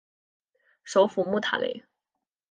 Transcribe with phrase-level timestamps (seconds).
[0.83, 1.83] 首府穆塔雷。